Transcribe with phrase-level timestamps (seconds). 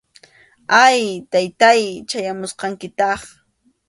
[0.85, 1.01] Ay,
[1.31, 3.21] Taytáy, chayamusqankitaq